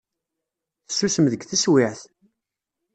Tessusem 0.87 1.25
deg 1.31 1.41
teswiεt. 1.45 2.01